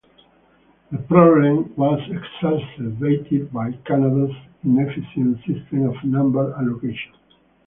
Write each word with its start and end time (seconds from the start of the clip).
The 0.91 0.97
problem 0.97 1.75
was 1.75 1.99
exacerbated 2.09 3.53
by 3.53 3.73
Canada's 3.85 4.35
inefficient 4.63 5.37
system 5.45 5.87
of 5.89 6.03
number 6.03 6.55
allocation. 6.55 7.13